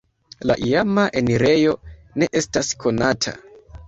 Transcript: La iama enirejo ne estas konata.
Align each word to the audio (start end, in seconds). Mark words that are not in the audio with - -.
La 0.51 0.53
iama 0.67 1.03
enirejo 1.19 1.73
ne 2.23 2.31
estas 2.41 2.73
konata. 2.85 3.35